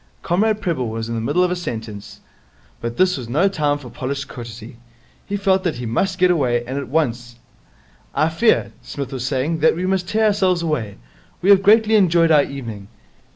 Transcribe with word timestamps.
Comrade 0.23 0.61
Prebble 0.61 0.89
was 0.89 1.09
in 1.09 1.13
the 1.13 1.21
middle 1.21 1.43
of 1.43 1.51
a 1.51 1.55
sentence, 1.55 2.21
but 2.81 2.97
this 2.97 3.17
was 3.17 3.29
no 3.29 3.47
time 3.47 3.77
for 3.77 3.91
polished 3.91 4.27
courtesy. 4.27 4.77
He 5.27 5.37
felt 5.37 5.63
that 5.63 5.75
he 5.75 5.85
must 5.85 6.17
get 6.17 6.31
away, 6.31 6.65
and 6.65 6.79
at 6.79 6.87
once. 6.89 7.35
'I 8.15 8.29
fear,' 8.29 8.71
Psmith 8.81 9.13
was 9.13 9.27
saying, 9.27 9.59
'that 9.59 9.75
we 9.75 9.85
must 9.85 10.07
tear 10.09 10.25
ourselves 10.25 10.63
away. 10.63 10.97
We 11.43 11.51
have 11.51 11.61
greatly 11.61 11.93
enjoyed 11.97 12.31
our 12.31 12.41
evening. 12.41 12.87